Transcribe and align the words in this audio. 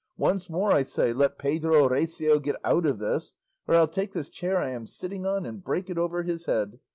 Once 0.17 0.49
more 0.49 0.71
I 0.71 0.81
say 0.81 1.13
let 1.13 1.37
Pedro 1.37 1.87
Recio 1.87 2.41
get 2.41 2.55
out 2.63 2.87
of 2.87 2.97
this 2.97 3.33
or 3.67 3.75
I'll 3.75 3.87
take 3.87 4.13
this 4.13 4.31
chair 4.31 4.57
I 4.57 4.69
am 4.69 4.87
sitting 4.87 5.27
on 5.27 5.45
and 5.45 5.63
break 5.63 5.91
it 5.91 5.97
over 5.99 6.23
his 6.23 6.45
head. 6.47 6.79